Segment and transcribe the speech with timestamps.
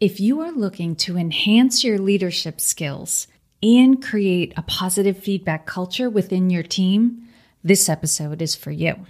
[0.00, 3.26] If you are looking to enhance your leadership skills
[3.62, 7.28] and create a positive feedback culture within your team,
[7.62, 9.04] this episode is for you.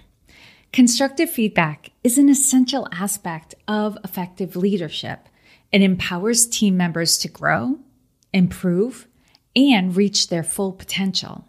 [0.73, 5.29] Constructive feedback is an essential aspect of effective leadership.
[5.71, 7.79] It empowers team members to grow,
[8.33, 9.07] improve,
[9.55, 11.47] and reach their full potential.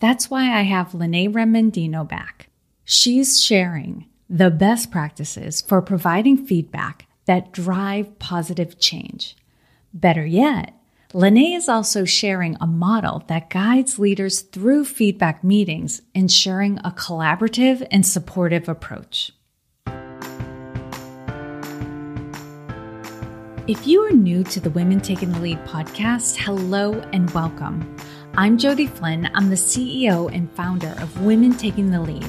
[0.00, 2.48] That's why I have Lynae Remindino back.
[2.84, 9.36] She's sharing the best practices for providing feedback that drive positive change.
[9.94, 10.74] Better yet,
[11.12, 17.86] Lynae is also sharing a model that guides leaders through feedback meetings, ensuring a collaborative
[17.90, 19.32] and supportive approach.
[23.68, 27.96] If you are new to the Women Taking the Lead podcast, hello and welcome.
[28.34, 29.30] I'm Jodi Flynn.
[29.34, 32.28] I'm the CEO and founder of Women Taking the Lead,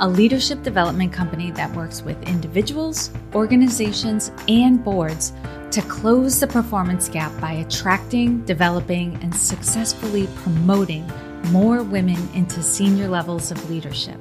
[0.00, 5.32] a leadership development company that works with individuals, organizations, and boards
[5.70, 11.06] to close the performance gap by attracting, developing, and successfully promoting
[11.50, 14.18] more women into senior levels of leadership.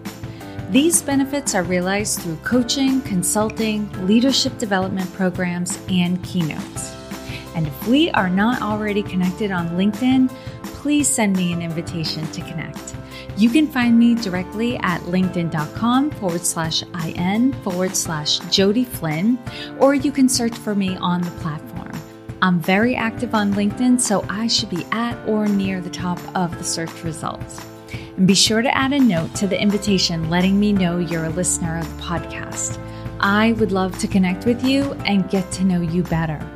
[0.69, 6.95] These benefits are realized through coaching, consulting, leadership development programs, and keynotes.
[7.55, 10.29] And if we are not already connected on LinkedIn,
[10.63, 12.95] please send me an invitation to connect.
[13.37, 19.39] You can find me directly at linkedin.com forward slash IN forward slash Jodi Flynn,
[19.79, 21.91] or you can search for me on the platform.
[22.41, 26.57] I'm very active on LinkedIn, so I should be at or near the top of
[26.57, 27.65] the search results.
[28.17, 31.29] And be sure to add a note to the invitation letting me know you're a
[31.29, 32.79] listener of the podcast.
[33.19, 36.52] I would love to connect with you and get to know you better.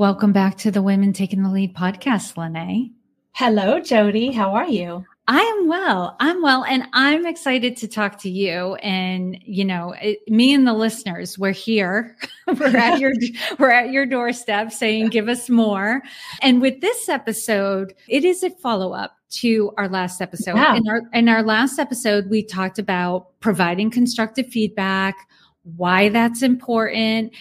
[0.00, 2.90] Welcome back to the Women Taking the Lead podcast, Lynae.
[3.32, 4.30] Hello, Jodi.
[4.32, 5.04] How are you?
[5.28, 6.16] I am well.
[6.20, 6.64] I'm well.
[6.64, 8.76] And I'm excited to talk to you.
[8.76, 12.16] And, you know, it, me and the listeners, we're here.
[12.46, 13.12] we're at your,
[13.58, 16.00] we're at your doorstep saying, give us more.
[16.40, 20.56] And with this episode, it is a follow up to our last episode.
[20.56, 20.76] Yeah.
[20.76, 25.14] In our, in our last episode, we talked about providing constructive feedback,
[25.76, 27.34] why that's important,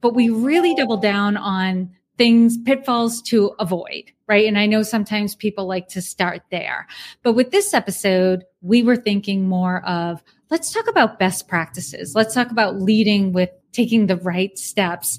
[0.00, 4.46] but we really doubled down on things, pitfalls to avoid, right?
[4.46, 6.86] And I know sometimes people like to start there.
[7.22, 12.14] But with this episode, we were thinking more of let's talk about best practices.
[12.14, 15.18] Let's talk about leading with taking the right steps.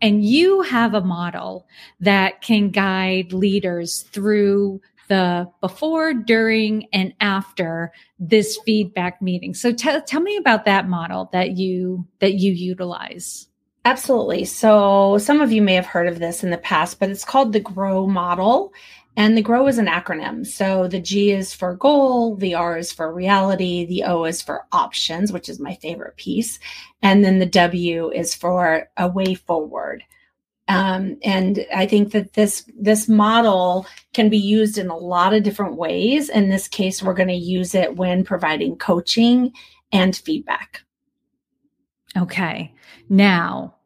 [0.00, 1.66] And you have a model
[2.00, 9.54] that can guide leaders through the before, during, and after this feedback meeting.
[9.54, 13.48] So t- tell me about that model that you that you utilize.
[13.88, 14.44] Absolutely.
[14.44, 17.54] So, some of you may have heard of this in the past, but it's called
[17.54, 18.74] the GROW model.
[19.16, 20.46] And the GROW is an acronym.
[20.46, 24.66] So, the G is for goal, the R is for reality, the O is for
[24.72, 26.58] options, which is my favorite piece.
[27.00, 30.04] And then the W is for a way forward.
[30.68, 35.44] Um, and I think that this this model can be used in a lot of
[35.44, 36.28] different ways.
[36.28, 39.54] In this case, we're going to use it when providing coaching
[39.92, 40.82] and feedback.
[42.18, 42.74] Okay.
[43.08, 43.76] Now,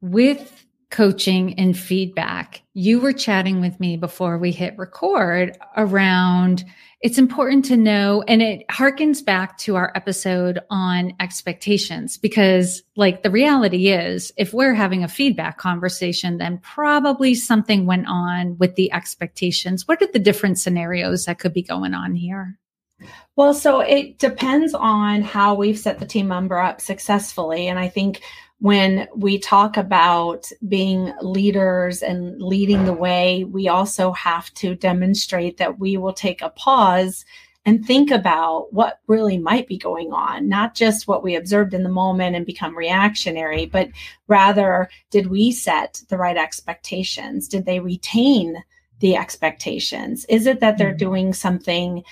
[0.00, 6.64] with coaching and feedback, you were chatting with me before we hit record around
[7.00, 13.22] it's important to know, and it harkens back to our episode on expectations because, like,
[13.22, 18.74] the reality is, if we're having a feedback conversation, then probably something went on with
[18.74, 19.88] the expectations.
[19.88, 22.58] What are the different scenarios that could be going on here?
[23.34, 27.68] Well, so it depends on how we've set the team member up successfully.
[27.68, 28.20] And I think
[28.60, 35.56] when we talk about being leaders and leading the way, we also have to demonstrate
[35.56, 37.24] that we will take a pause
[37.64, 41.82] and think about what really might be going on, not just what we observed in
[41.82, 43.88] the moment and become reactionary, but
[44.28, 47.48] rather, did we set the right expectations?
[47.48, 48.62] Did they retain
[49.00, 50.26] the expectations?
[50.26, 50.98] Is it that they're mm-hmm.
[50.98, 52.02] doing something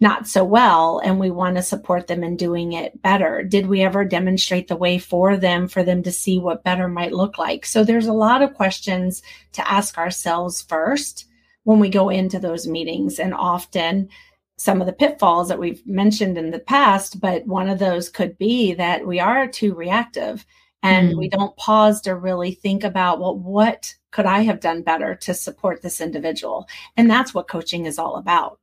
[0.00, 3.42] not so well and we want to support them in doing it better.
[3.42, 7.12] Did we ever demonstrate the way for them for them to see what better might
[7.12, 7.66] look like?
[7.66, 9.22] So there's a lot of questions
[9.52, 11.26] to ask ourselves first
[11.64, 14.08] when we go into those meetings and often
[14.56, 18.36] some of the pitfalls that we've mentioned in the past but one of those could
[18.38, 20.44] be that we are too reactive
[20.82, 21.18] and mm.
[21.18, 25.34] we don't pause to really think about well what could i have done better to
[25.34, 26.66] support this individual?
[26.96, 28.58] And that's what coaching is all about.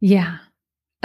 [0.00, 0.38] Yeah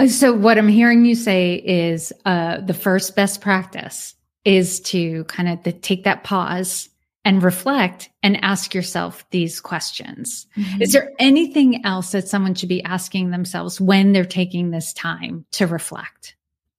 [0.06, 4.14] so what I'm hearing you say is uh, the first best practice
[4.44, 6.88] is to kind of the, take that pause
[7.24, 10.46] and reflect and ask yourself these questions.
[10.56, 10.82] Mm-hmm.
[10.82, 15.44] Is there anything else that someone should be asking themselves when they're taking this time
[15.52, 16.36] to reflect?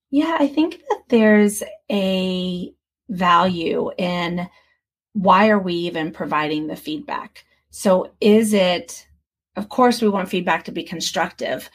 [0.09, 2.73] Yeah, I think that there's a
[3.09, 4.47] value in
[5.13, 7.43] why are we even providing the feedback?
[7.71, 9.05] So is it
[9.57, 11.69] of course we want feedback to be constructive,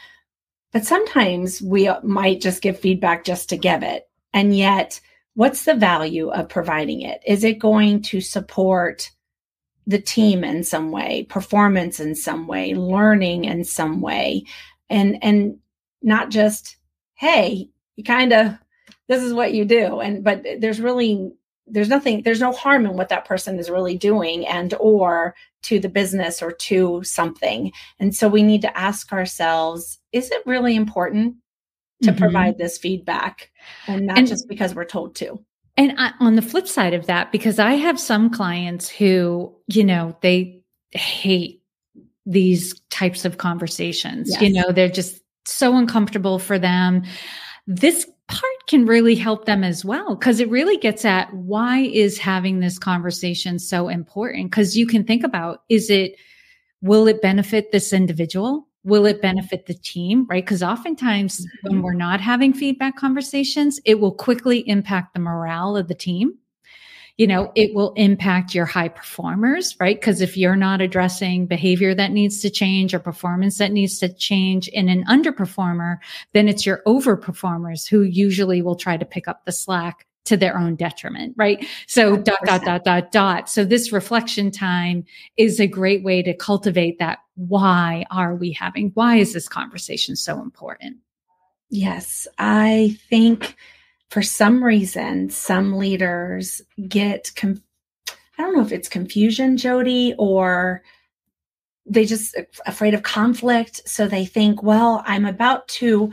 [0.72, 4.08] but sometimes we might just give feedback just to give it.
[4.32, 5.00] And yet,
[5.34, 7.20] what's the value of providing it?
[7.26, 9.10] Is it going to support
[9.86, 14.44] the team in some way, performance in some way, learning in some way?
[14.88, 15.58] And and
[16.00, 16.76] not just,
[17.14, 18.54] hey, you kind of
[19.08, 20.00] this is what you do.
[20.00, 21.32] And but there's really
[21.66, 25.78] there's nothing there's no harm in what that person is really doing and or to
[25.78, 30.74] the business or to something and so we need to ask ourselves is it really
[30.74, 31.36] important
[32.02, 32.18] to mm-hmm.
[32.18, 33.50] provide this feedback
[33.86, 35.38] and not and, just because we're told to
[35.76, 39.84] and I, on the flip side of that because i have some clients who you
[39.84, 41.62] know they hate
[42.26, 44.42] these types of conversations yes.
[44.42, 47.04] you know they're just so uncomfortable for them
[47.66, 48.06] this
[48.66, 52.78] can really help them as well because it really gets at why is having this
[52.78, 54.50] conversation so important?
[54.50, 56.16] Because you can think about is it
[56.80, 58.66] will it benefit this individual?
[58.84, 60.44] Will it benefit the team right?
[60.44, 61.68] Because oftentimes mm-hmm.
[61.68, 66.34] when we're not having feedback conversations it will quickly impact the morale of the team
[67.16, 70.00] you know, it will impact your high performers, right?
[70.00, 74.12] Because if you're not addressing behavior that needs to change or performance that needs to
[74.12, 75.98] change in an underperformer,
[76.32, 80.56] then it's your overperformers who usually will try to pick up the slack to their
[80.56, 81.66] own detriment, right?
[81.86, 82.24] So 100.
[82.24, 83.50] dot, dot, dot, dot, dot.
[83.50, 85.04] So this reflection time
[85.36, 87.18] is a great way to cultivate that.
[87.34, 90.98] Why are we having, why is this conversation so important?
[91.70, 93.56] Yes, I think
[94.12, 97.62] for some reason, some leaders get, com-
[98.10, 100.82] I don't know if it's confusion, Jodi, or
[101.86, 102.36] they just
[102.66, 103.80] afraid of conflict.
[103.86, 106.12] So they think, well, I'm about to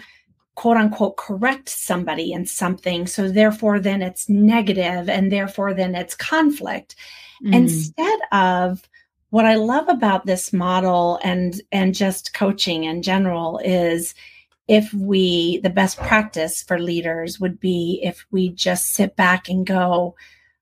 [0.56, 3.06] quote unquote correct somebody in something.
[3.06, 6.96] So therefore, then it's negative and therefore, then it's conflict.
[7.44, 7.54] Mm.
[7.54, 8.88] Instead of
[9.32, 14.16] what I love about this model and and just coaching in general is
[14.70, 19.66] if we, the best practice for leaders would be if we just sit back and
[19.66, 20.16] go, all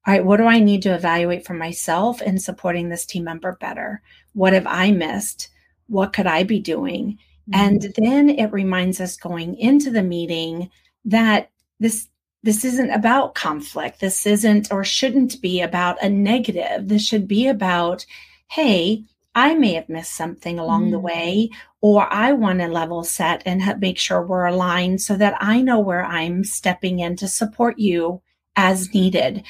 [0.08, 4.02] right, what do I need to evaluate for myself in supporting this team member better?
[4.32, 5.50] What have I missed?
[5.88, 7.20] What could I be doing?
[7.50, 7.60] Mm-hmm.
[7.60, 10.72] And then it reminds us going into the meeting
[11.04, 11.52] that
[11.82, 12.08] this
[12.44, 14.00] this isn't about conflict.
[14.00, 16.88] This isn't or shouldn't be about a negative.
[16.88, 18.06] This should be about,
[18.48, 19.04] hey,
[19.36, 20.92] I may have missed something along mm.
[20.92, 21.50] the way,
[21.82, 25.80] or I want to level set and make sure we're aligned so that I know
[25.80, 28.22] where I'm stepping in to support you
[28.56, 29.44] as needed.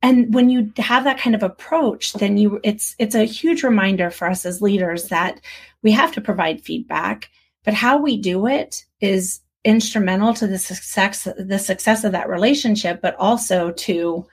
[0.00, 4.10] And when you have that kind of approach, then you it's it's a huge reminder
[4.10, 5.40] for us as leaders that
[5.82, 7.30] we have to provide feedback,
[7.64, 13.00] but how we do it is instrumental to the success the success of that relationship,
[13.00, 14.26] but also to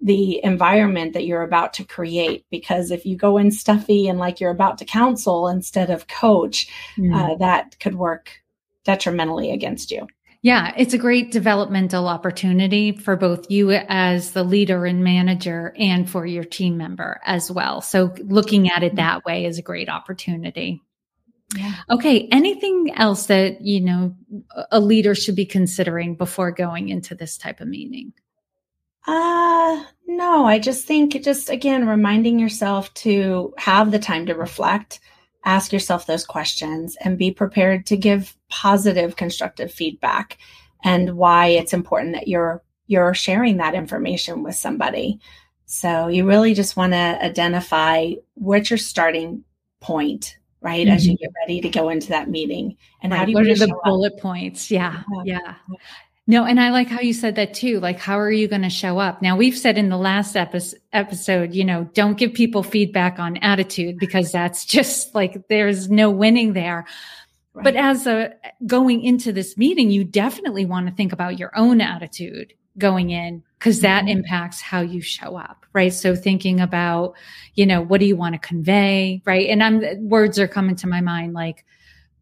[0.00, 4.40] the environment that you're about to create because if you go in stuffy and like
[4.40, 7.14] you're about to counsel instead of coach mm.
[7.14, 8.30] uh, that could work
[8.84, 10.06] detrimentally against you
[10.42, 16.08] yeah it's a great developmental opportunity for both you as the leader and manager and
[16.08, 18.96] for your team member as well so looking at it mm-hmm.
[18.96, 20.80] that way is a great opportunity
[21.56, 21.76] yeah.
[21.88, 22.28] Okay.
[22.30, 24.14] Anything else that, you know,
[24.70, 28.12] a leader should be considering before going into this type of meeting?
[29.06, 35.00] Uh, no, I just think just again reminding yourself to have the time to reflect,
[35.44, 40.38] ask yourself those questions and be prepared to give positive constructive feedback
[40.84, 45.20] and why it's important that you're you're sharing that information with somebody.
[45.66, 49.44] So you really just want to identify what's your starting
[49.80, 50.86] point, right?
[50.86, 50.96] Mm-hmm.
[50.96, 51.24] As you mm-hmm.
[51.24, 52.76] get ready to go into that meeting.
[53.02, 53.18] And right.
[53.18, 54.20] how do you what are the bullet up?
[54.20, 54.70] points?
[54.70, 55.02] Yeah.
[55.24, 55.38] yeah.
[55.44, 55.54] yeah.
[56.30, 57.80] No, and I like how you said that too.
[57.80, 59.22] Like, how are you going to show up?
[59.22, 63.38] Now, we've said in the last epi- episode, you know, don't give people feedback on
[63.38, 66.86] attitude because that's just like there's no winning there.
[67.54, 67.64] Right.
[67.64, 68.34] But as a
[68.66, 73.42] going into this meeting, you definitely want to think about your own attitude going in
[73.58, 74.18] because that mm-hmm.
[74.18, 75.94] impacts how you show up, right?
[75.94, 77.14] So thinking about,
[77.54, 79.48] you know, what do you want to convey, right?
[79.48, 81.64] And I'm words are coming to my mind like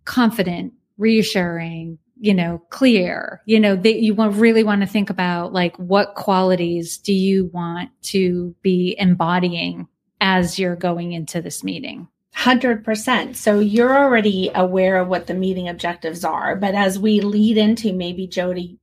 [0.05, 5.53] confident, reassuring, you know, clear, you know, that you want, really want to think about
[5.53, 9.87] like what qualities do you want to be embodying
[10.21, 12.09] as you're going into this meeting?
[12.37, 13.35] 100%.
[13.35, 16.55] So you're already aware of what the meeting objectives are.
[16.55, 18.79] But as we lead into maybe Jodi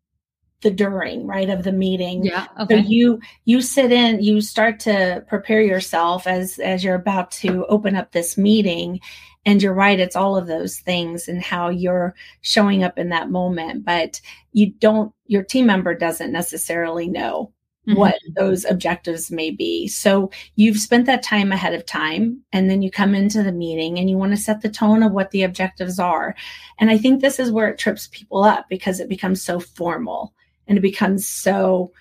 [0.63, 2.25] the during right of the meeting.
[2.25, 2.81] Yeah okay.
[2.81, 7.65] so you you sit in you start to prepare yourself as as you're about to
[7.67, 8.99] open up this meeting.
[9.45, 13.29] And you're right it's all of those things and how you're showing up in that
[13.29, 13.83] moment.
[13.85, 14.21] But
[14.53, 17.51] you don't your team member doesn't necessarily know
[17.87, 17.97] mm-hmm.
[17.97, 19.87] what those objectives may be.
[19.87, 23.99] So you've spent that time ahead of time and then you come into the meeting
[23.99, 26.35] and you want to set the tone of what the objectives are.
[26.79, 30.33] And i think this is where it trips people up because it becomes so formal
[30.67, 31.91] and it becomes so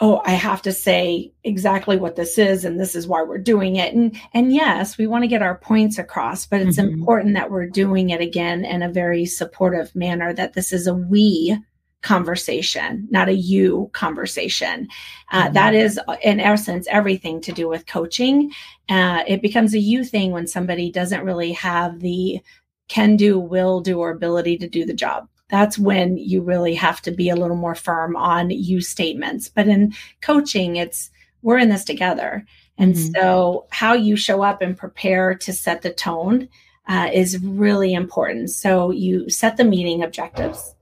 [0.00, 3.76] oh i have to say exactly what this is and this is why we're doing
[3.76, 6.94] it and and yes we want to get our points across but it's mm-hmm.
[6.94, 10.94] important that we're doing it again in a very supportive manner that this is a
[10.94, 11.56] we
[12.00, 14.86] conversation not a you conversation
[15.32, 15.54] uh, mm-hmm.
[15.54, 18.52] that is in essence everything to do with coaching
[18.88, 22.40] uh, it becomes a you thing when somebody doesn't really have the
[22.86, 27.00] can do will do or ability to do the job that's when you really have
[27.02, 29.48] to be a little more firm on you statements.
[29.48, 31.10] But in coaching, it's
[31.42, 32.44] we're in this together.
[32.76, 33.12] And mm-hmm.
[33.14, 36.48] so, how you show up and prepare to set the tone
[36.88, 38.50] uh, is really important.
[38.50, 40.74] So, you set the meeting objectives.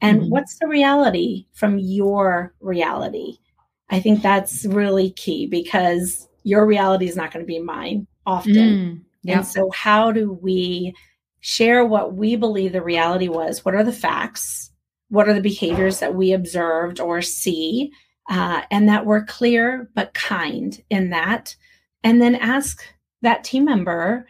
[0.00, 0.30] And mm-hmm.
[0.30, 3.38] what's the reality from your reality?
[3.90, 8.54] I think that's really key because your reality is not going to be mine often.
[8.54, 9.36] Mm, yep.
[9.36, 10.94] And so, how do we
[11.42, 13.64] share what we believe the reality was.
[13.64, 14.70] What are the facts?
[15.10, 17.92] What are the behaviors that we observed or see?
[18.30, 21.54] Uh, and that we're clear but kind in that.
[22.04, 22.82] And then ask
[23.22, 24.26] that team member,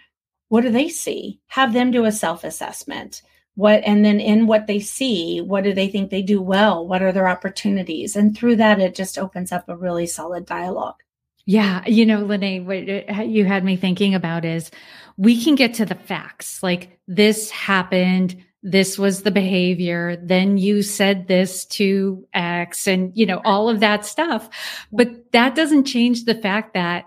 [0.49, 1.41] what do they see?
[1.49, 3.23] Have them do a self assessment.
[3.55, 6.89] What, and then in what they see, what do they think they do well?
[6.89, 8.17] What are their opportunities?
[8.17, 10.97] And through that, it just opens up a really solid dialogue.
[11.45, 11.87] Yeah.
[11.87, 14.71] You know, Lynae, what you had me thinking about is
[15.17, 16.63] we can get to the facts.
[16.63, 18.37] Like this happened.
[18.63, 20.17] This was the behavior.
[20.23, 24.49] Then you said this to X and, you know, all of that stuff.
[24.93, 27.07] But that doesn't change the fact that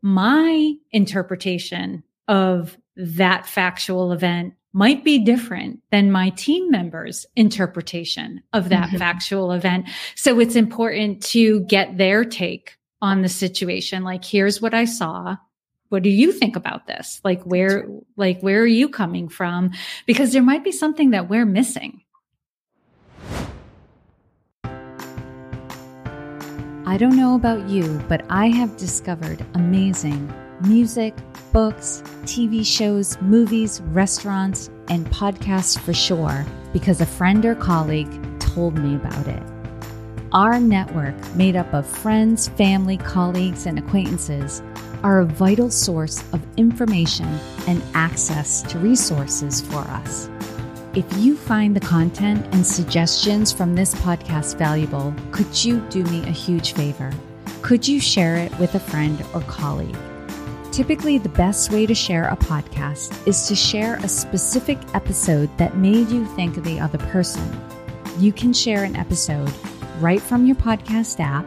[0.00, 8.70] my interpretation of that factual event might be different than my team members' interpretation of
[8.70, 8.96] that mm-hmm.
[8.96, 9.88] factual event.
[10.14, 14.02] So it's important to get their take on the situation.
[14.02, 15.36] Like, here's what I saw.
[15.92, 17.20] What do you think about this?
[17.22, 19.72] Like, where, like, where are you coming from?
[20.06, 22.00] Because there might be something that we're missing.
[26.86, 30.32] I don't know about you, but I have discovered amazing
[30.62, 31.14] music,
[31.52, 38.78] books, TV shows, movies, restaurants, and podcasts for sure because a friend or colleague told
[38.78, 39.42] me about it.
[40.32, 44.62] Our network, made up of friends, family, colleagues, and acquaintances,
[45.02, 47.26] are a vital source of information
[47.66, 50.28] and access to resources for us.
[50.94, 56.22] If you find the content and suggestions from this podcast valuable, could you do me
[56.22, 57.10] a huge favor?
[57.62, 59.96] Could you share it with a friend or colleague?
[60.70, 65.76] Typically, the best way to share a podcast is to share a specific episode that
[65.76, 67.42] made you think of the other person.
[68.18, 69.52] You can share an episode
[70.00, 71.46] right from your podcast app,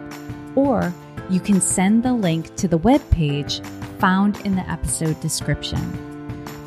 [0.56, 0.94] or
[1.30, 3.62] you can send the link to the web page
[4.00, 5.80] found in the episode description.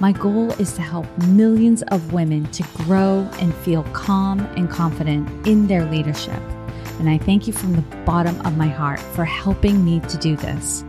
[0.01, 5.47] My goal is to help millions of women to grow and feel calm and confident
[5.47, 6.41] in their leadership.
[6.99, 10.37] And I thank you from the bottom of my heart for helping me to do
[10.37, 10.85] this.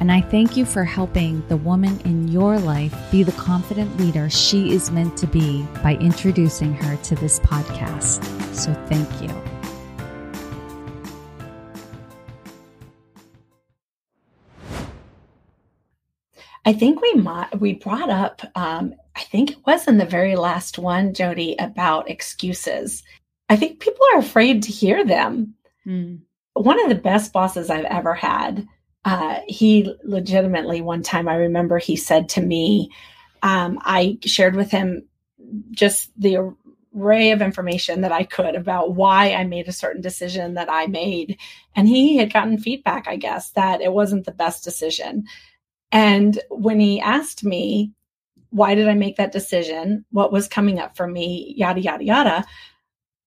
[0.00, 4.28] And I thank you for helping the woman in your life be the confident leader
[4.28, 8.22] she is meant to be by introducing her to this podcast.
[8.54, 9.53] So thank you.
[16.64, 20.34] I think we might, we brought up, um, I think it was in the very
[20.36, 23.02] last one, Jodi, about excuses.
[23.48, 25.54] I think people are afraid to hear them.
[25.86, 26.20] Mm.
[26.54, 28.66] One of the best bosses I've ever had,
[29.04, 32.90] uh, he legitimately, one time I remember he said to me,
[33.42, 35.06] um, I shared with him
[35.72, 36.54] just the
[36.96, 40.86] array of information that I could about why I made a certain decision that I
[40.86, 41.38] made.
[41.76, 45.24] And he had gotten feedback, I guess, that it wasn't the best decision.
[45.94, 47.92] And when he asked me,
[48.50, 50.04] why did I make that decision?
[50.10, 51.54] What was coming up for me?
[51.56, 52.44] Yada, yada, yada.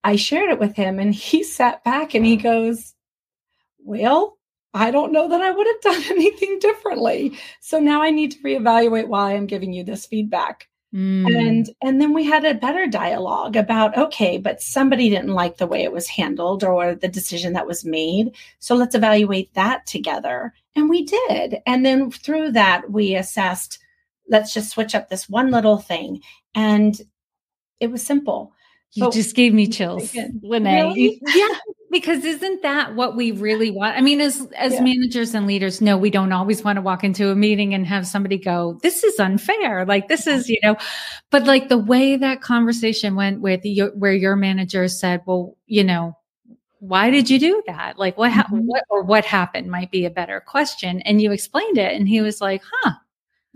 [0.04, 2.94] I shared it with him and he sat back and he goes,
[3.80, 4.38] Well,
[4.74, 7.38] I don't know that I would have done anything differently.
[7.62, 10.68] So now I need to reevaluate why I'm giving you this feedback.
[10.96, 11.36] Mm.
[11.36, 15.68] And and then we had a better dialogue about okay, but somebody didn't like the
[15.68, 18.36] way it was handled or the decision that was made.
[18.60, 20.54] So let's evaluate that together.
[20.76, 21.58] And we did.
[21.66, 23.80] And then through that we assessed
[24.30, 26.22] let's just switch up this one little thing
[26.56, 27.02] and
[27.80, 28.54] it was simple.
[28.98, 30.88] You but just gave me chills, Lynae.
[30.88, 31.22] Really?
[31.36, 31.48] yeah,
[31.92, 33.96] because isn't that what we really want?
[33.96, 34.82] I mean, as as yeah.
[34.82, 38.08] managers and leaders, no, we don't always want to walk into a meeting and have
[38.08, 40.78] somebody go, "This is unfair." Like this is, you know,
[41.30, 45.84] but like the way that conversation went with your, where your manager said, "Well, you
[45.84, 46.18] know,
[46.80, 48.00] why did you do that?
[48.00, 48.62] Like what, mm-hmm.
[48.62, 52.22] what or what happened might be a better question." And you explained it, and he
[52.22, 52.94] was like, "Huh."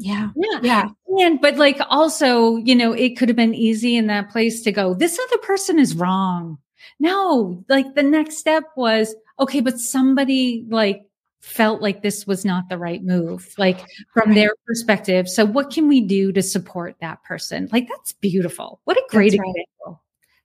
[0.01, 0.29] Yeah.
[0.35, 0.59] Yeah.
[0.61, 0.89] Yeah.
[1.19, 4.71] And, but like also, you know, it could have been easy in that place to
[4.71, 6.57] go, this other person is wrong.
[6.99, 11.03] No, like the next step was, okay, but somebody like
[11.41, 13.79] felt like this was not the right move, like
[14.13, 14.35] from right.
[14.35, 15.27] their perspective.
[15.27, 17.67] So what can we do to support that person?
[17.71, 18.81] Like that's beautiful.
[18.83, 19.39] What a great right.
[19.39, 20.03] example.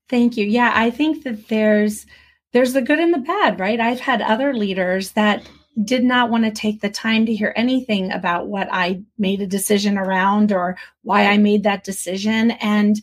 [0.09, 0.47] Thank you.
[0.47, 2.07] Yeah, I think that there's
[2.53, 3.81] there's the good and the bad, right?
[3.81, 5.47] I've had other leaders that
[5.85, 9.47] did not want to take the time to hear anything about what I made a
[9.47, 13.01] decision around or why I made that decision and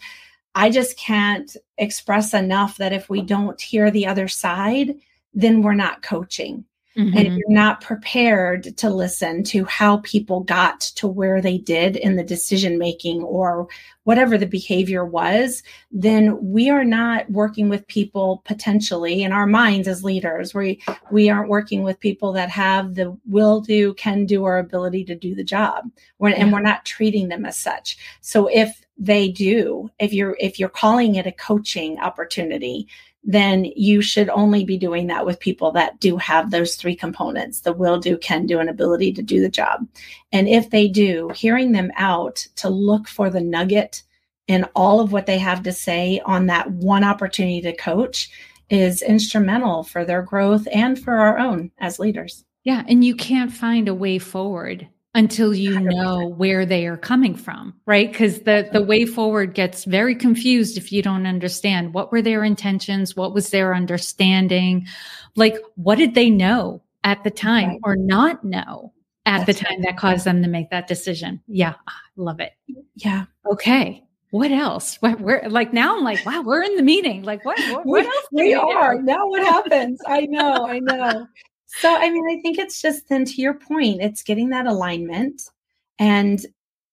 [0.56, 4.96] I just can't express enough that if we don't hear the other side,
[5.34, 6.66] then we're not coaching.
[6.98, 7.18] Mm-hmm.
[7.18, 11.96] And if you're not prepared to listen to how people got to where they did
[11.96, 13.68] in the decision making or
[14.04, 19.88] whatever the behavior was, then we are not working with people potentially in our minds
[19.88, 20.54] as leaders.
[20.54, 25.04] We we aren't working with people that have the will do, can do, or ability
[25.06, 25.90] to do the job.
[26.20, 26.36] We're, yeah.
[26.38, 27.98] And we're not treating them as such.
[28.22, 32.88] So if they do, if you're if you're calling it a coaching opportunity,
[33.24, 37.62] then you should only be doing that with people that do have those three components
[37.62, 39.88] the will do, can do, and ability to do the job.
[40.32, 44.04] And if they do, hearing them out to look for the nugget
[44.48, 48.30] in all of what they have to say on that one opportunity to coach
[48.70, 52.44] is instrumental for their growth and for our own as leaders.
[52.64, 52.84] Yeah.
[52.88, 57.74] And you can't find a way forward until you know where they are coming from
[57.86, 62.22] right because the the way forward gets very confused if you don't understand what were
[62.22, 64.86] their intentions what was their understanding
[65.36, 67.80] like what did they know at the time right.
[67.84, 68.92] or not know
[69.26, 69.88] at That's the time right.
[69.90, 72.54] that caused them to make that decision yeah I love it
[72.96, 74.04] yeah okay
[74.34, 74.96] what else?
[74.96, 75.96] What, we're like now.
[75.96, 77.22] I'm like, wow, we're in the meeting.
[77.22, 77.60] Like, what?
[77.72, 78.28] What, what else?
[78.32, 79.28] we, we are now.
[79.28, 80.02] What happens?
[80.08, 80.66] I know.
[80.66, 81.28] I know.
[81.76, 85.42] So, I mean, I think it's just then to your point, it's getting that alignment
[85.98, 86.46] and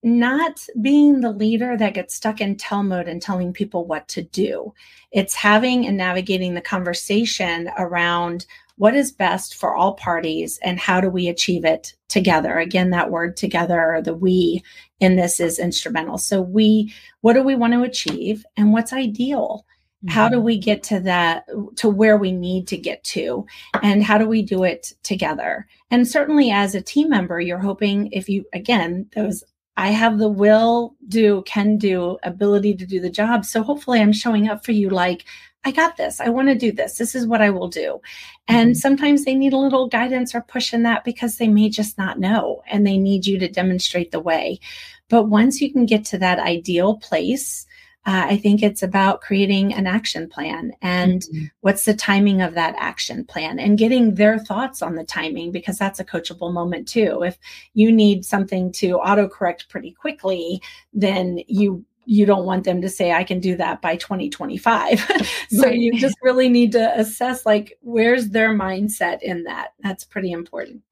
[0.02, 4.22] not being the leader that gets stuck in tell mode and telling people what to
[4.22, 4.72] do.
[5.12, 11.02] It's having and navigating the conversation around what is best for all parties and how
[11.02, 12.58] do we achieve it together.
[12.58, 14.62] Again, that word together, the we
[14.98, 16.16] in this is instrumental.
[16.16, 19.66] So, we, what do we want to achieve and what's ideal?
[20.08, 20.46] How do mm-hmm.
[20.46, 23.46] we get to that, to where we need to get to?
[23.82, 25.66] And how do we do it together?
[25.90, 29.44] And certainly as a team member, you're hoping if you, again, those
[29.76, 33.44] I have the will, do, can do, ability to do the job.
[33.44, 35.24] So hopefully I'm showing up for you like,
[35.64, 36.20] I got this.
[36.20, 36.96] I want to do this.
[36.96, 38.00] This is what I will do.
[38.48, 38.78] And mm-hmm.
[38.78, 42.18] sometimes they need a little guidance or push in that because they may just not
[42.18, 44.60] know and they need you to demonstrate the way.
[45.08, 47.66] But once you can get to that ideal place,
[48.06, 51.44] uh, I think it's about creating an action plan and mm-hmm.
[51.60, 55.78] what's the timing of that action plan and getting their thoughts on the timing because
[55.78, 57.22] that's a coachable moment too.
[57.22, 57.38] If
[57.74, 63.12] you need something to autocorrect pretty quickly, then you you don't want them to say
[63.12, 64.98] i can do that by 2025
[65.50, 65.78] so right.
[65.78, 70.82] you just really need to assess like where's their mindset in that that's pretty important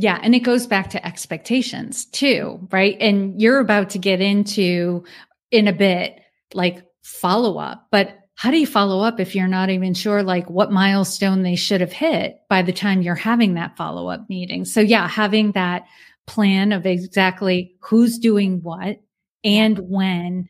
[0.00, 0.20] yeah.
[0.22, 2.96] And it goes back to expectations too, right?
[3.00, 5.02] And you're about to get into
[5.50, 6.20] in a bit
[6.54, 7.86] like follow up.
[7.90, 11.56] But how do you follow up if you're not even sure like what milestone they
[11.56, 14.64] should have hit by the time you're having that follow up meeting?
[14.64, 15.86] So yeah, having that
[16.28, 18.98] plan of exactly who's doing what
[19.42, 20.48] and when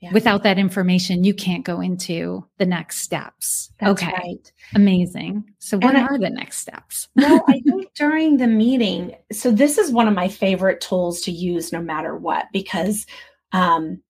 [0.00, 0.12] yeah.
[0.12, 4.52] without that information you can't go into the next steps That's okay right.
[4.74, 9.78] amazing so what are the next steps well i think during the meeting so this
[9.78, 13.04] is one of my favorite tools to use no matter what because
[13.52, 14.00] um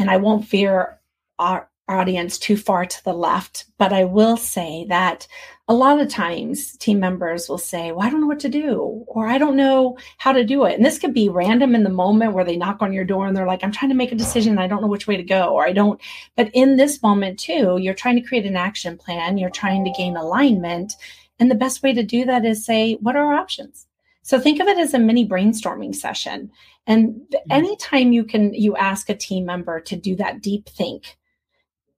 [0.00, 0.98] and I won't veer
[1.38, 5.26] our audience too far to the left, but I will say that
[5.68, 9.04] a lot of times team members will say, Well, I don't know what to do,
[9.06, 10.76] or I don't know how to do it.
[10.76, 13.36] And this could be random in the moment where they knock on your door and
[13.36, 14.58] they're like, I'm trying to make a decision.
[14.58, 16.00] I don't know which way to go, or I don't.
[16.34, 19.92] But in this moment, too, you're trying to create an action plan, you're trying to
[19.92, 20.94] gain alignment.
[21.38, 23.86] And the best way to do that is say, What are our options?
[24.22, 26.50] So think of it as a mini brainstorming session.
[26.86, 27.52] And mm-hmm.
[27.52, 31.16] anytime you can you ask a team member to do that deep think,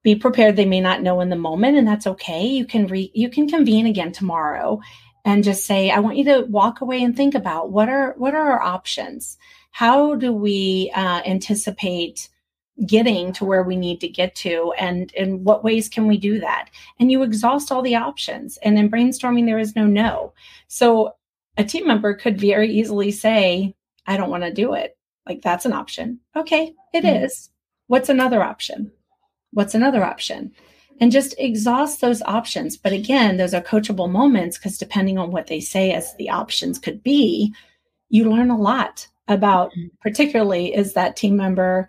[0.02, 2.46] be prepared they may not know in the moment and that's okay.
[2.46, 4.80] You can re you can convene again tomorrow
[5.24, 8.34] and just say I want you to walk away and think about what are what
[8.34, 9.38] are our options?
[9.70, 12.28] How do we uh, anticipate
[12.86, 16.40] getting to where we need to get to and in what ways can we do
[16.40, 20.32] that and you exhaust all the options and in brainstorming there is no no
[20.68, 21.14] so
[21.56, 23.74] a team member could very easily say
[24.06, 27.24] i don't want to do it like that's an option okay it mm-hmm.
[27.24, 27.50] is.
[27.86, 28.90] what's another option
[29.52, 30.52] what's another option
[31.00, 35.46] and just exhaust those options but again those are coachable moments because depending on what
[35.46, 37.54] they say as the options could be
[38.08, 39.88] you learn a lot about mm-hmm.
[40.00, 41.88] particularly is that team member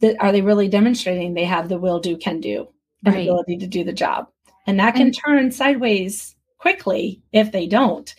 [0.00, 2.68] that are they really demonstrating they have the will do can do
[3.04, 3.22] right.
[3.22, 4.28] ability to do the job
[4.66, 8.14] and that can and, turn sideways quickly if they don't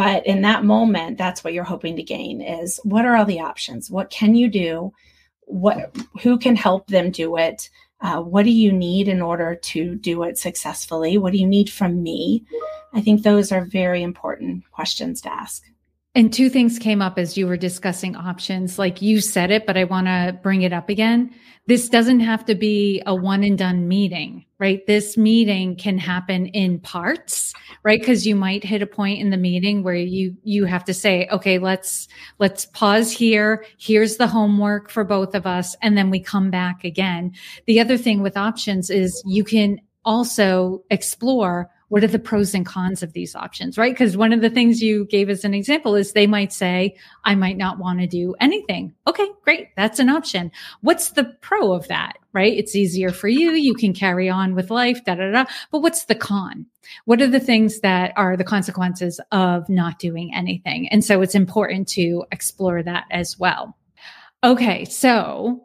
[0.00, 3.40] but in that moment that's what you're hoping to gain is what are all the
[3.40, 3.90] options?
[3.90, 4.94] What can you do?
[5.42, 7.68] What who can help them do it?
[8.00, 11.18] Uh, what do you need in order to do it successfully?
[11.18, 12.46] What do you need from me?
[12.94, 15.64] I think those are very important questions to ask
[16.14, 18.80] and two things came up as you were discussing options.
[18.80, 21.32] Like you said it, but I want to bring it up again.
[21.66, 24.84] This doesn't have to be a one and done meeting, right?
[24.88, 28.04] This meeting can happen in parts, right?
[28.04, 31.28] Cause you might hit a point in the meeting where you, you have to say,
[31.30, 32.08] okay, let's,
[32.40, 33.64] let's pause here.
[33.78, 35.76] Here's the homework for both of us.
[35.80, 37.32] And then we come back again.
[37.66, 42.64] The other thing with options is you can also explore what are the pros and
[42.64, 43.92] cons of these options, right?
[43.92, 47.34] Because one of the things you gave as an example is they might say, I
[47.34, 48.94] might not want to do anything.
[49.08, 49.74] Okay, great.
[49.76, 50.52] That's an option.
[50.82, 52.56] What's the pro of that, right?
[52.56, 53.50] It's easier for you.
[53.50, 55.44] You can carry on with life, da, da, da.
[55.72, 56.64] But what's the con?
[57.06, 60.88] What are the things that are the consequences of not doing anything?
[60.90, 63.76] And so it's important to explore that as well.
[64.44, 64.84] Okay.
[64.84, 65.64] So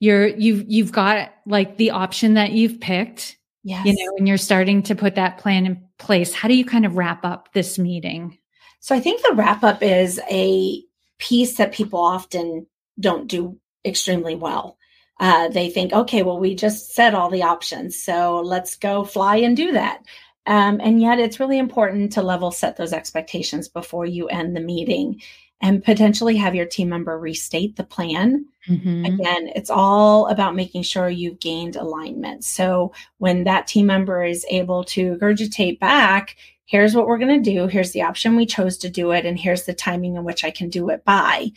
[0.00, 3.86] you're, you've, you've got like the option that you've picked Yes.
[3.86, 6.34] You know, and you're starting to put that plan in place.
[6.34, 8.38] How do you kind of wrap up this meeting?
[8.80, 10.82] So I think the wrap up is a
[11.18, 12.66] piece that people often
[13.00, 14.76] don't do extremely well.
[15.18, 19.36] Uh, they think, okay, well, we just said all the options, so let's go fly
[19.36, 20.02] and do that.
[20.46, 24.60] Um, and yet, it's really important to level set those expectations before you end the
[24.60, 25.22] meeting
[25.60, 28.44] and potentially have your team member restate the plan.
[28.68, 29.04] Mm-hmm.
[29.04, 32.44] Again, it's all about making sure you've gained alignment.
[32.44, 36.36] So when that team member is able to regurgitate back,
[36.66, 39.38] here's what we're going to do, here's the option we chose to do it, and
[39.38, 41.50] here's the timing in which I can do it by.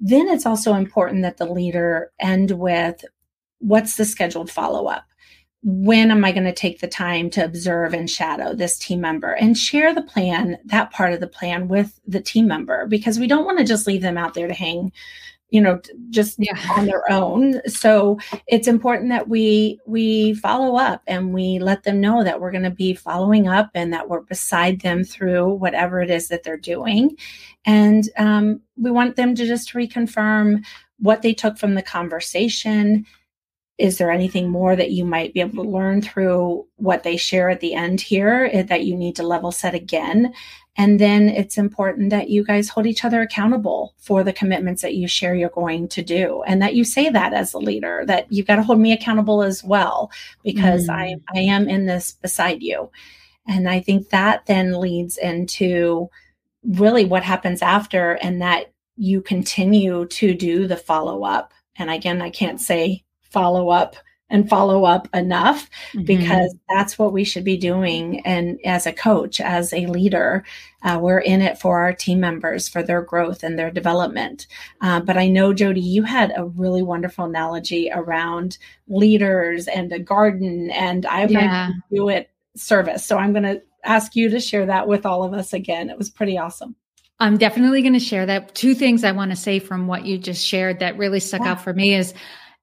[0.00, 3.04] Then it's also important that the leader end with
[3.58, 5.04] what's the scheduled follow up?
[5.64, 9.32] When am I going to take the time to observe and shadow this team member
[9.32, 12.86] and share the plan, that part of the plan with the team member?
[12.86, 14.90] Because we don't want to just leave them out there to hang,
[15.50, 16.58] you know, just yeah.
[16.76, 17.60] on their own.
[17.68, 22.50] So it's important that we we follow up and we let them know that we're
[22.50, 26.42] going to be following up and that we're beside them through whatever it is that
[26.42, 27.16] they're doing.
[27.64, 30.64] And um, we want them to just reconfirm
[30.98, 33.06] what they took from the conversation
[33.82, 37.50] is there anything more that you might be able to learn through what they share
[37.50, 40.32] at the end here eh, that you need to level set again?
[40.76, 44.94] And then it's important that you guys hold each other accountable for the commitments that
[44.94, 46.44] you share you're going to do.
[46.46, 49.42] And that you say that as a leader, that you've got to hold me accountable
[49.42, 50.12] as well,
[50.44, 50.94] because mm.
[50.94, 52.88] I, I am in this beside you.
[53.48, 56.08] And I think that then leads into
[56.64, 61.52] really what happens after, and that you continue to do the follow up.
[61.74, 63.96] And again, I can't say follow up
[64.32, 66.04] and follow up enough mm-hmm.
[66.04, 68.20] because that's what we should be doing.
[68.26, 70.42] And as a coach, as a leader,
[70.82, 74.46] uh, we're in it for our team members, for their growth and their development.
[74.80, 78.56] Uh, but I know, Jodi, you had a really wonderful analogy around
[78.88, 81.70] leaders and a garden, and I yeah.
[81.90, 83.04] do it service.
[83.04, 85.90] So I'm going to ask you to share that with all of us again.
[85.90, 86.74] It was pretty awesome.
[87.20, 88.54] I'm definitely going to share that.
[88.54, 91.52] Two things I want to say from what you just shared that really stuck yeah.
[91.52, 92.14] out for me is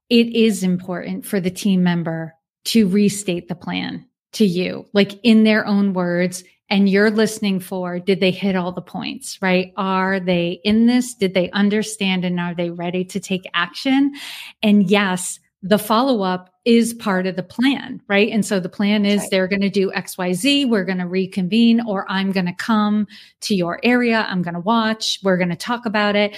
[0.09, 5.43] it is important for the team member to restate the plan to you, like in
[5.43, 6.43] their own words.
[6.71, 9.73] And you're listening for, did they hit all the points, right?
[9.75, 11.15] Are they in this?
[11.15, 12.25] Did they understand?
[12.25, 14.13] And are they ready to take action?
[14.61, 18.29] And yes, the follow up is part of the plan, right?
[18.31, 19.31] And so the plan is right.
[19.31, 20.69] they're going to do XYZ.
[20.69, 23.07] We're going to reconvene, or I'm going to come
[23.41, 24.25] to your area.
[24.29, 25.19] I'm going to watch.
[25.23, 26.37] We're going to talk about it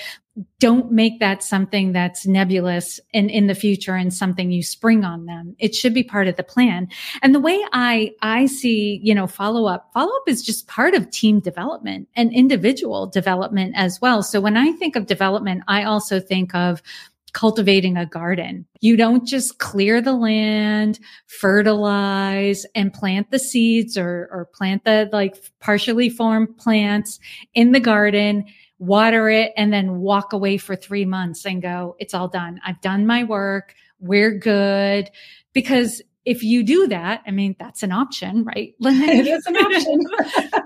[0.60, 5.26] don't make that something that's nebulous in, in the future and something you spring on
[5.26, 5.56] them.
[5.60, 6.88] It should be part of the plan.
[7.22, 10.94] And the way I, I see, you know, follow up, follow up is just part
[10.94, 14.24] of team development and individual development as well.
[14.24, 16.82] So when I think of development, I also think of
[17.34, 18.66] cultivating a garden.
[18.82, 25.10] You don't just clear the land, fertilize and plant the seeds or, or plant the
[25.12, 27.20] like partially formed plants
[27.54, 28.46] in the garden
[28.82, 32.60] water it, and then walk away for three months and go, it's all done.
[32.66, 33.76] I've done my work.
[34.00, 35.12] We're good.
[35.54, 38.74] Because if you do that, I mean, that's an option, right?
[38.82, 40.00] it is an option.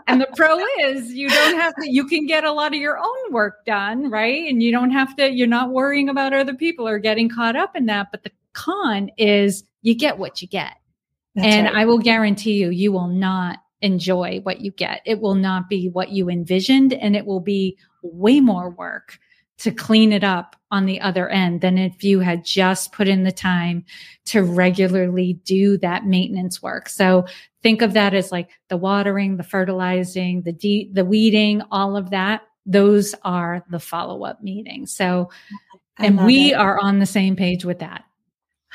[0.07, 2.97] and the pro is you don't have to, you can get a lot of your
[2.97, 4.49] own work done, right?
[4.49, 7.75] And you don't have to, you're not worrying about other people or getting caught up
[7.75, 8.07] in that.
[8.11, 10.75] But the con is you get what you get.
[11.35, 11.75] That's and right.
[11.75, 15.01] I will guarantee you, you will not enjoy what you get.
[15.05, 19.19] It will not be what you envisioned and it will be way more work
[19.57, 23.23] to clean it up on the other end than if you had just put in
[23.23, 23.85] the time
[24.25, 26.89] to regularly do that maintenance work.
[26.89, 27.25] So
[27.63, 32.09] think of that as like the watering, the fertilizing, the de- the weeding, all of
[32.09, 32.41] that.
[32.65, 34.91] Those are the follow up meetings.
[34.91, 35.29] So,
[35.99, 36.55] and we it.
[36.55, 38.03] are on the same page with that.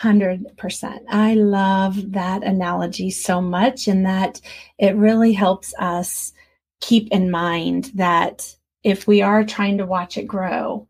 [0.02, 1.00] 100%.
[1.10, 4.40] I love that analogy so much, and that
[4.78, 6.32] it really helps us
[6.80, 10.86] keep in mind that if we are trying to watch it grow,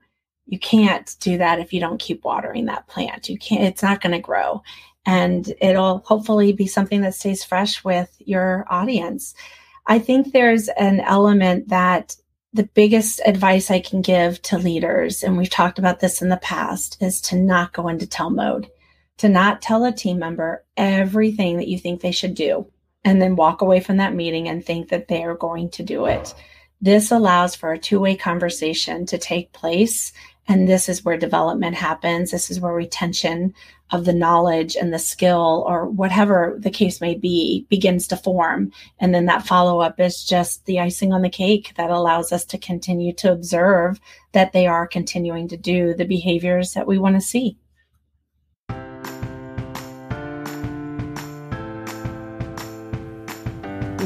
[0.46, 3.28] you can't do that if you don't keep watering that plant.
[3.28, 4.62] You can't, it's not going to grow.
[5.06, 9.34] And it'll hopefully be something that stays fresh with your audience.
[9.86, 12.16] I think there's an element that
[12.52, 16.36] the biggest advice I can give to leaders, and we've talked about this in the
[16.36, 18.68] past, is to not go into tell mode,
[19.20, 22.66] to not tell a team member everything that you think they should do,
[23.04, 26.06] and then walk away from that meeting and think that they are going to do
[26.06, 26.34] it.
[26.80, 30.14] This allows for a two way conversation to take place.
[30.48, 32.30] And this is where development happens.
[32.30, 33.52] This is where retention
[33.90, 38.72] of the knowledge and the skill, or whatever the case may be, begins to form.
[39.00, 42.46] And then that follow up is just the icing on the cake that allows us
[42.46, 44.00] to continue to observe
[44.32, 47.58] that they are continuing to do the behaviors that we want to see.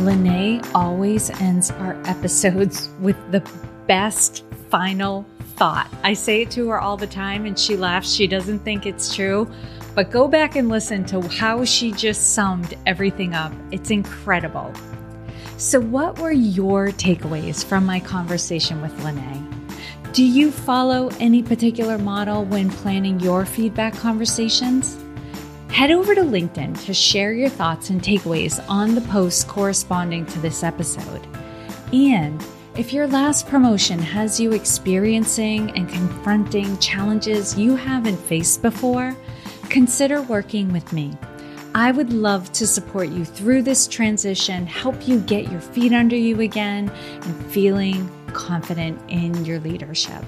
[0.05, 3.41] Lynae always ends our episodes with the
[3.87, 5.25] best final
[5.57, 5.89] thought.
[6.03, 8.13] I say it to her all the time and she laughs.
[8.13, 9.51] She doesn't think it's true.
[9.95, 13.53] But go back and listen to how she just summed everything up.
[13.71, 14.73] It's incredible.
[15.57, 20.13] So, what were your takeaways from my conversation with Lynae?
[20.13, 25.04] Do you follow any particular model when planning your feedback conversations?
[25.75, 30.39] Head over to LinkedIn to share your thoughts and takeaways on the posts corresponding to
[30.39, 31.27] this episode.
[31.93, 32.41] And
[32.77, 39.17] if your last promotion has you experiencing and confronting challenges you haven't faced before,
[39.69, 41.13] consider working with me.
[41.75, 46.15] I would love to support you through this transition, help you get your feet under
[46.15, 50.25] you again, and feeling confident in your leadership.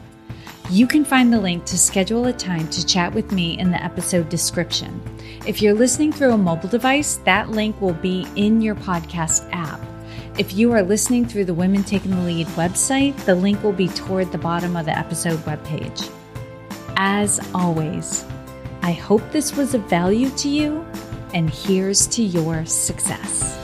[0.69, 3.83] You can find the link to schedule a time to chat with me in the
[3.83, 5.01] episode description.
[5.47, 9.81] If you're listening through a mobile device, that link will be in your podcast app.
[10.39, 13.87] If you are listening through the Women Taking the Lead website, the link will be
[13.89, 16.11] toward the bottom of the episode webpage.
[16.97, 18.25] As always,
[18.83, 20.85] I hope this was of value to you,
[21.33, 23.56] and here's to your success.